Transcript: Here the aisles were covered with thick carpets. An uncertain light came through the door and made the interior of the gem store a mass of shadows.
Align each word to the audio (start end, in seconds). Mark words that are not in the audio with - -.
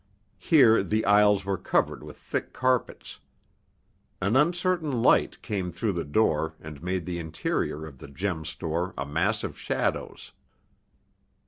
Here 0.39 0.81
the 0.81 1.05
aisles 1.05 1.45
were 1.45 1.59
covered 1.59 2.01
with 2.01 2.17
thick 2.17 2.53
carpets. 2.53 3.19
An 4.19 4.35
uncertain 4.35 5.03
light 5.03 5.39
came 5.43 5.71
through 5.71 5.91
the 5.91 6.03
door 6.03 6.55
and 6.59 6.81
made 6.81 7.05
the 7.05 7.19
interior 7.19 7.85
of 7.85 7.99
the 7.99 8.07
gem 8.07 8.43
store 8.43 8.95
a 8.97 9.05
mass 9.05 9.43
of 9.43 9.59
shadows. 9.59 10.31